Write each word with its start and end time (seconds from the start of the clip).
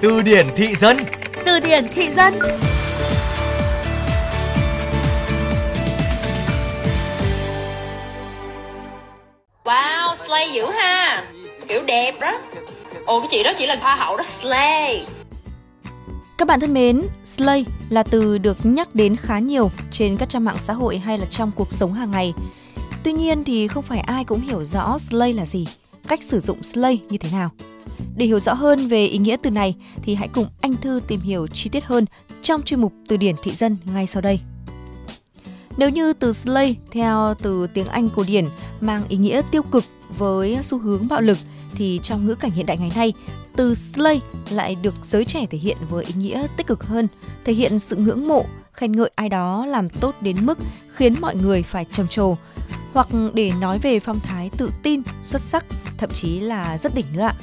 Từ 0.00 0.22
điển 0.22 0.46
thị 0.56 0.74
dân. 0.74 0.96
Từ 1.44 1.60
điển 1.60 1.84
thị 1.94 2.10
dân. 2.16 2.38
Wow, 9.64 10.16
slay 10.26 10.52
dữ 10.52 10.66
ha. 10.70 11.24
Kiểu 11.68 11.82
đẹp 11.86 12.20
đó. 12.20 12.40
Ồ 13.06 13.20
cái 13.20 13.28
chị 13.30 13.42
đó 13.42 13.52
chỉ 13.58 13.66
là 13.66 13.76
hoa 13.80 13.96
hậu 13.96 14.16
đó 14.16 14.24
slay. 14.40 15.06
Các 16.38 16.48
bạn 16.48 16.60
thân 16.60 16.74
mến, 16.74 17.02
slay 17.24 17.64
là 17.90 18.02
từ 18.02 18.38
được 18.38 18.56
nhắc 18.62 18.94
đến 18.94 19.16
khá 19.16 19.38
nhiều 19.38 19.70
trên 19.90 20.16
các 20.16 20.28
trang 20.28 20.44
mạng 20.44 20.58
xã 20.58 20.72
hội 20.72 20.98
hay 20.98 21.18
là 21.18 21.26
trong 21.30 21.50
cuộc 21.56 21.72
sống 21.72 21.92
hàng 21.92 22.10
ngày. 22.10 22.34
Tuy 23.04 23.12
nhiên 23.12 23.44
thì 23.44 23.68
không 23.68 23.84
phải 23.84 23.98
ai 23.98 24.24
cũng 24.24 24.40
hiểu 24.40 24.64
rõ 24.64 24.98
slay 24.98 25.32
là 25.32 25.46
gì, 25.46 25.66
cách 26.08 26.22
sử 26.22 26.40
dụng 26.40 26.62
slay 26.62 27.00
như 27.08 27.18
thế 27.18 27.28
nào. 27.32 27.50
Để 28.16 28.26
hiểu 28.26 28.40
rõ 28.40 28.52
hơn 28.52 28.88
về 28.88 29.06
ý 29.06 29.18
nghĩa 29.18 29.36
từ 29.42 29.50
này 29.50 29.76
thì 30.02 30.14
hãy 30.14 30.28
cùng 30.28 30.46
anh 30.60 30.74
Thư 30.74 31.00
tìm 31.06 31.20
hiểu 31.20 31.46
chi 31.46 31.70
tiết 31.70 31.84
hơn 31.84 32.04
trong 32.42 32.62
chuyên 32.62 32.80
mục 32.80 32.92
Từ 33.08 33.16
điển 33.16 33.34
thị 33.42 33.52
dân 33.52 33.76
ngay 33.94 34.06
sau 34.06 34.22
đây. 34.22 34.40
Nếu 35.76 35.90
như 35.90 36.12
từ 36.12 36.32
slay 36.32 36.76
theo 36.90 37.34
từ 37.42 37.66
tiếng 37.66 37.86
Anh 37.86 38.08
cổ 38.16 38.24
điển 38.26 38.44
mang 38.80 39.02
ý 39.08 39.16
nghĩa 39.16 39.42
tiêu 39.50 39.62
cực 39.62 39.84
với 40.18 40.58
xu 40.62 40.78
hướng 40.78 41.08
bạo 41.08 41.20
lực 41.20 41.38
thì 41.74 42.00
trong 42.02 42.26
ngữ 42.26 42.34
cảnh 42.34 42.50
hiện 42.50 42.66
đại 42.66 42.78
ngày 42.78 42.92
nay, 42.96 43.12
từ 43.56 43.74
slay 43.74 44.20
lại 44.50 44.76
được 44.82 44.94
giới 45.02 45.24
trẻ 45.24 45.46
thể 45.50 45.58
hiện 45.58 45.76
với 45.90 46.04
ý 46.04 46.14
nghĩa 46.16 46.46
tích 46.56 46.66
cực 46.66 46.84
hơn, 46.84 47.08
thể 47.44 47.52
hiện 47.52 47.78
sự 47.78 47.96
ngưỡng 47.96 48.28
mộ, 48.28 48.44
khen 48.72 48.92
ngợi 48.92 49.10
ai 49.14 49.28
đó 49.28 49.66
làm 49.66 49.88
tốt 49.88 50.14
đến 50.20 50.36
mức 50.46 50.58
khiến 50.88 51.14
mọi 51.20 51.36
người 51.36 51.62
phải 51.62 51.84
trầm 51.84 52.08
trồ, 52.08 52.34
hoặc 52.92 53.08
để 53.34 53.52
nói 53.60 53.78
về 53.78 54.00
phong 54.00 54.20
thái 54.20 54.50
tự 54.56 54.70
tin, 54.82 55.02
xuất 55.22 55.42
sắc, 55.42 55.64
thậm 55.98 56.10
chí 56.10 56.40
là 56.40 56.78
rất 56.78 56.94
đỉnh 56.94 57.06
nữa 57.12 57.22
ạ. 57.22 57.34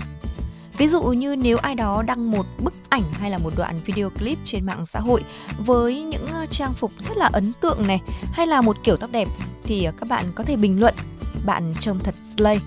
Ví 0.77 0.87
dụ 0.87 1.01
như 1.03 1.35
nếu 1.35 1.57
ai 1.57 1.75
đó 1.75 2.01
đăng 2.01 2.31
một 2.31 2.45
bức 2.63 2.73
ảnh 2.89 3.03
hay 3.11 3.31
là 3.31 3.37
một 3.37 3.53
đoạn 3.57 3.79
video 3.85 4.09
clip 4.09 4.37
trên 4.43 4.65
mạng 4.65 4.85
xã 4.85 4.99
hội 4.99 5.23
với 5.65 6.01
những 6.01 6.25
ờ, 6.25 6.45
trang 6.45 6.73
phục 6.73 6.91
rất 6.99 7.17
là 7.17 7.29
ấn 7.33 7.53
tượng 7.61 7.87
này 7.87 8.01
hay 8.33 8.47
là 8.47 8.61
một 8.61 8.77
kiểu 8.83 8.97
tóc 8.97 9.11
đẹp 9.11 9.27
thì 9.63 9.83
ờ, 9.83 9.91
các 9.99 10.09
bạn 10.09 10.25
có 10.35 10.43
thể 10.43 10.55
bình 10.55 10.79
luận 10.79 10.93
bạn 11.45 11.73
trông 11.79 11.99
thật 11.99 12.15
slay 12.37 12.59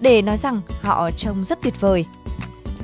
để 0.00 0.22
nói 0.22 0.36
rằng 0.36 0.60
họ 0.82 1.10
trông 1.10 1.44
rất 1.44 1.62
tuyệt 1.62 1.80
vời. 1.80 2.04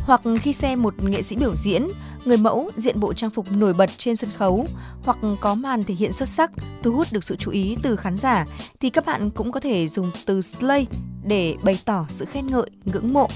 Hoặc 0.01 0.21
khi 0.41 0.53
xem 0.53 0.83
một 0.83 0.95
nghệ 1.03 1.23
sĩ 1.23 1.37
biểu 1.37 1.55
diễn, 1.57 1.89
người 2.25 2.37
mẫu 2.37 2.71
diện 2.77 3.01
bộ 3.01 3.13
trang 3.13 3.31
phục 3.31 3.53
nổi 3.53 3.73
bật 3.73 3.91
trên 3.97 4.17
sân 4.17 4.31
khấu 4.37 4.67
hoặc 5.05 5.19
có 5.41 5.55
màn 5.55 5.85
thể 5.85 5.95
hiện 5.95 6.13
xuất 6.13 6.29
sắc 6.29 6.51
thu 6.83 6.93
hút 6.93 7.07
được 7.13 7.25
sự 7.25 7.37
chú 7.37 7.51
ý 7.51 7.77
từ 7.83 7.97
khán 7.97 8.17
giả 8.17 8.47
thì 8.81 8.91
các 8.91 9.07
bạn 9.07 9.31
cũng 9.31 9.53
có 9.53 9.61
thể 9.61 9.89
dùng 9.89 10.11
từ 10.27 10.43
slay 10.43 10.87
để 11.25 11.57
bày 11.63 11.79
tỏ 11.85 12.07
sự 12.09 12.25
khen 12.25 12.47
ngợi, 12.47 12.71
ngưỡng 12.85 13.13
mộ 13.13 13.29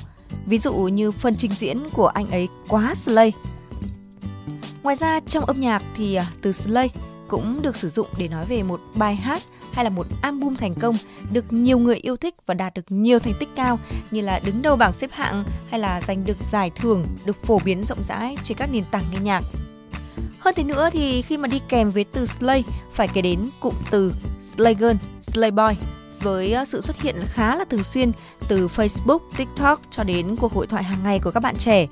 Ví 0.46 0.58
dụ 0.58 0.74
như 0.74 1.10
phần 1.10 1.36
trình 1.36 1.52
diễn 1.52 1.78
của 1.92 2.06
anh 2.06 2.30
ấy 2.30 2.48
quá 2.68 2.94
slay. 2.94 3.32
Ngoài 4.82 4.96
ra, 4.96 5.20
trong 5.20 5.44
âm 5.44 5.60
nhạc 5.60 5.82
thì 5.96 6.14
à, 6.14 6.26
từ 6.42 6.52
slay 6.52 6.90
cũng 7.28 7.62
được 7.62 7.76
sử 7.76 7.88
dụng 7.88 8.06
để 8.18 8.28
nói 8.28 8.44
về 8.48 8.62
một 8.62 8.80
bài 8.94 9.16
hát 9.16 9.42
hay 9.72 9.84
là 9.84 9.90
một 9.90 10.06
album 10.22 10.54
thành 10.54 10.74
công 10.74 10.96
được 11.32 11.52
nhiều 11.52 11.78
người 11.78 11.96
yêu 11.96 12.16
thích 12.16 12.34
và 12.46 12.54
đạt 12.54 12.74
được 12.74 12.82
nhiều 12.88 13.18
thành 13.18 13.34
tích 13.40 13.48
cao, 13.56 13.78
như 14.10 14.20
là 14.20 14.40
đứng 14.44 14.62
đầu 14.62 14.76
bảng 14.76 14.92
xếp 14.92 15.10
hạng 15.12 15.44
hay 15.70 15.80
là 15.80 16.00
giành 16.00 16.24
được 16.24 16.36
giải 16.50 16.70
thưởng 16.76 17.06
được 17.24 17.44
phổ 17.44 17.58
biến 17.64 17.84
rộng 17.84 18.04
rãi 18.04 18.36
trên 18.42 18.58
các 18.58 18.68
nền 18.72 18.84
tảng 18.90 19.04
nghe 19.12 19.18
nhạc. 19.20 19.42
Hơn 20.38 20.54
thế 20.56 20.64
nữa 20.64 20.88
thì 20.92 21.22
khi 21.22 21.36
mà 21.36 21.48
đi 21.48 21.60
kèm 21.68 21.90
với 21.90 22.04
từ 22.04 22.26
slay 22.26 22.64
phải 22.92 23.08
kể 23.08 23.22
đến 23.22 23.48
cụm 23.60 23.74
từ 23.90 24.12
slay 24.40 24.74
girl, 24.74 24.96
slay 25.20 25.50
boy 25.50 25.74
với 26.22 26.52
ờ, 26.52 26.64
sự 26.64 26.80
xuất 26.80 27.00
hiện 27.00 27.16
khá 27.26 27.56
là 27.56 27.64
thường 27.64 27.84
xuyên 27.84 28.12
từ 28.48 28.68
Facebook, 28.76 29.18
TikTok 29.36 29.80
cho 29.90 30.04
đến 30.04 30.36
cuộc 30.36 30.52
hội 30.52 30.66
thoại 30.66 30.84
hàng 30.84 31.02
ngày 31.02 31.18
của 31.18 31.30
các 31.30 31.40
bạn 31.40 31.56
trẻ. 31.56 31.86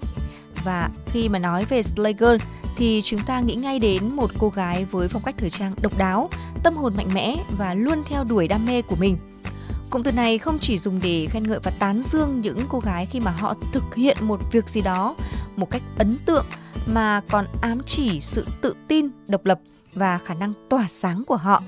Và 0.64 0.90
khi 1.06 1.28
mà 1.28 1.38
nói 1.38 1.64
về 1.64 1.82
Slay 1.82 2.14
Girl 2.18 2.36
thì 2.76 3.02
chúng 3.04 3.20
ta 3.20 3.40
nghĩ 3.40 3.54
ngay 3.54 3.78
đến 3.78 4.16
một 4.16 4.30
cô 4.38 4.48
gái 4.48 4.84
với 4.84 5.08
phong 5.08 5.22
cách 5.22 5.34
thời 5.38 5.50
trang 5.50 5.74
độc 5.82 5.98
đáo, 5.98 6.30
tâm 6.62 6.74
hồn 6.74 6.96
mạnh 6.96 7.08
mẽ 7.14 7.36
và 7.58 7.74
luôn 7.74 8.02
theo 8.08 8.24
đuổi 8.24 8.48
đam 8.48 8.66
mê 8.66 8.82
của 8.82 8.96
mình. 8.96 9.16
Cụm 9.90 10.02
từ 10.02 10.12
này 10.12 10.38
không 10.38 10.58
chỉ 10.58 10.78
dùng 10.78 11.00
để 11.02 11.26
khen 11.30 11.48
ngợi 11.48 11.58
và 11.62 11.70
tán 11.70 12.02
dương 12.02 12.40
những 12.40 12.58
cô 12.68 12.80
gái 12.80 13.06
khi 13.06 13.20
mà 13.20 13.30
họ 13.30 13.54
thực 13.72 13.94
hiện 13.94 14.16
một 14.20 14.40
việc 14.52 14.68
gì 14.68 14.80
đó 14.80 15.16
một 15.56 15.70
cách 15.70 15.82
ấn 15.98 16.16
tượng 16.26 16.46
mà 16.86 17.20
còn 17.30 17.44
ám 17.60 17.80
chỉ 17.86 18.20
sự 18.20 18.46
tự 18.60 18.74
tin, 18.88 19.08
độc 19.28 19.44
lập 19.44 19.60
và 19.94 20.18
khả 20.18 20.34
năng 20.34 20.52
tỏa 20.68 20.86
sáng 20.88 21.24
của 21.26 21.36
họ. 21.36 21.62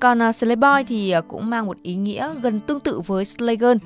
Còn 0.00 0.22
à, 0.22 0.28
uh, 0.28 0.34
Slay 0.34 0.56
Boy 0.56 0.84
thì 0.86 1.14
uh, 1.18 1.24
cũng 1.28 1.50
mang 1.50 1.66
một 1.66 1.76
ý 1.82 1.94
nghĩa 1.94 2.34
gần 2.42 2.60
tương 2.60 2.80
tự 2.80 3.00
với 3.06 3.24
Slay 3.24 3.56
Girl, 3.56 3.76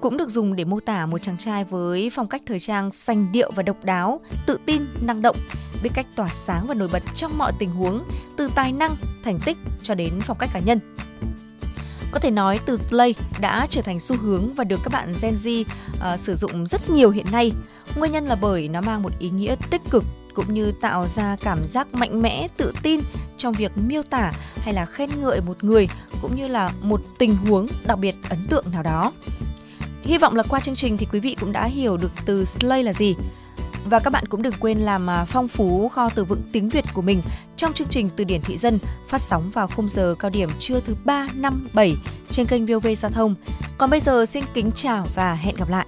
cũng 0.00 0.16
được 0.16 0.30
dùng 0.30 0.56
để 0.56 0.64
mô 0.64 0.80
tả 0.80 1.06
một 1.06 1.18
chàng 1.18 1.36
trai 1.36 1.64
với 1.64 2.10
phong 2.12 2.26
cách 2.26 2.42
thời 2.46 2.60
trang 2.60 2.92
sành 2.92 3.32
điệu 3.32 3.50
và 3.54 3.62
độc 3.62 3.84
đáo, 3.84 4.20
tự 4.46 4.58
tin, 4.66 4.82
năng 5.00 5.22
động, 5.22 5.36
biết 5.82 5.90
cách 5.94 6.06
tỏa 6.16 6.28
sáng 6.28 6.66
và 6.66 6.74
nổi 6.74 6.88
bật 6.92 7.02
trong 7.14 7.38
mọi 7.38 7.52
tình 7.58 7.70
huống, 7.70 8.02
từ 8.36 8.50
tài 8.54 8.72
năng, 8.72 8.96
thành 9.24 9.38
tích 9.44 9.56
cho 9.82 9.94
đến 9.94 10.12
phong 10.20 10.38
cách 10.38 10.50
cá 10.52 10.60
nhân. 10.60 10.78
Có 12.16 12.20
thể 12.20 12.30
nói 12.30 12.60
từ 12.66 12.76
slay 12.76 13.14
đã 13.40 13.66
trở 13.70 13.82
thành 13.82 14.00
xu 14.00 14.16
hướng 14.16 14.52
và 14.54 14.64
được 14.64 14.80
các 14.84 14.92
bạn 14.92 15.12
Gen 15.22 15.34
Z 15.34 15.64
uh, 16.14 16.20
sử 16.20 16.34
dụng 16.34 16.66
rất 16.66 16.90
nhiều 16.90 17.10
hiện 17.10 17.26
nay. 17.32 17.52
Nguyên 17.96 18.12
nhân 18.12 18.24
là 18.26 18.36
bởi 18.40 18.68
nó 18.68 18.80
mang 18.80 19.02
một 19.02 19.12
ý 19.18 19.30
nghĩa 19.30 19.56
tích 19.70 19.82
cực 19.90 20.04
cũng 20.34 20.54
như 20.54 20.72
tạo 20.80 21.06
ra 21.06 21.36
cảm 21.40 21.64
giác 21.64 21.94
mạnh 21.94 22.22
mẽ, 22.22 22.48
tự 22.56 22.72
tin 22.82 23.00
trong 23.36 23.52
việc 23.52 23.72
miêu 23.76 24.02
tả 24.02 24.32
hay 24.56 24.74
là 24.74 24.86
khen 24.86 25.10
ngợi 25.20 25.40
một 25.40 25.64
người 25.64 25.88
cũng 26.22 26.36
như 26.36 26.48
là 26.48 26.72
một 26.82 27.00
tình 27.18 27.36
huống 27.36 27.66
đặc 27.86 27.98
biệt 27.98 28.14
ấn 28.28 28.46
tượng 28.50 28.64
nào 28.72 28.82
đó. 28.82 29.12
Hy 30.02 30.18
vọng 30.18 30.36
là 30.36 30.42
qua 30.48 30.60
chương 30.60 30.74
trình 30.74 30.96
thì 30.96 31.06
quý 31.12 31.20
vị 31.20 31.36
cũng 31.40 31.52
đã 31.52 31.64
hiểu 31.64 31.96
được 31.96 32.12
từ 32.26 32.44
slay 32.44 32.82
là 32.82 32.92
gì. 32.92 33.14
Và 33.84 33.98
các 33.98 34.10
bạn 34.10 34.26
cũng 34.26 34.42
đừng 34.42 34.54
quên 34.60 34.78
làm 34.78 35.10
à, 35.10 35.24
phong 35.24 35.48
phú 35.48 35.88
kho 35.88 36.08
từ 36.14 36.24
vựng 36.24 36.42
tiếng 36.52 36.68
Việt 36.68 36.84
của 36.94 37.02
mình 37.02 37.22
trong 37.56 37.72
chương 37.72 37.88
trình 37.88 38.08
Từ 38.16 38.24
điển 38.24 38.40
thị 38.40 38.56
dân 38.56 38.78
phát 39.08 39.20
sóng 39.20 39.50
vào 39.50 39.66
khung 39.66 39.88
giờ 39.88 40.14
cao 40.18 40.30
điểm 40.30 40.48
trưa 40.58 40.80
thứ 40.80 40.94
3, 41.04 41.26
5, 41.34 41.68
7 41.72 41.96
trên 42.30 42.46
kênh 42.46 42.66
VOV 42.66 42.86
Giao 42.96 43.10
thông. 43.10 43.34
Còn 43.78 43.90
bây 43.90 44.00
giờ 44.00 44.26
xin 44.26 44.44
kính 44.54 44.70
chào 44.74 45.06
và 45.14 45.34
hẹn 45.34 45.54
gặp 45.56 45.68
lại. 45.68 45.86